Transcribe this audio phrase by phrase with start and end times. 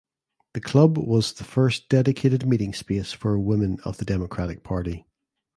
[0.55, 5.05] The club was the first dedicated meeting space for women of the Democratic party.